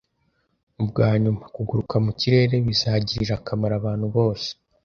Ubwanyuma, 0.81 1.43
kuguruka 1.55 1.95
mu 2.05 2.11
kirere 2.19 2.55
bizagirira 2.67 3.33
akamaro 3.39 3.73
abantu 3.81 4.05
bose. 4.15 4.49